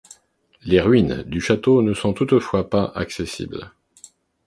Les 0.63 0.81
ruines 0.81 1.21
du 1.21 1.39
château 1.39 1.83
ne 1.83 1.93
sont 1.93 2.11
toutefois 2.13 2.67
pas 2.71 2.85
accessibles. 2.95 3.69